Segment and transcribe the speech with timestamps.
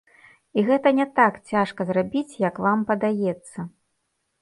[0.59, 3.71] І гэта не так цяжка зрабіць, як вам падаецца.